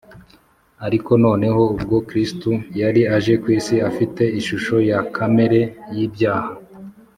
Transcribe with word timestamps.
ariko 0.85 1.11
noneho 1.25 1.61
ubwo 1.75 1.95
Kristo 2.09 2.49
yari 2.81 3.01
aje 3.15 3.33
kw’isi 3.41 3.75
“afite 3.89 4.23
ishusho 4.39 4.75
ya 4.89 4.99
kamere 5.15 5.59
y’ibyaha 5.95 6.51